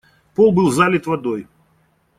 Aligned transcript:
Пол 0.33 0.51
был 0.51 0.71
залит 0.71 1.05
водой. 1.05 1.45